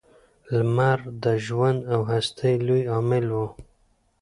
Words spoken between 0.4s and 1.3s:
•لمر د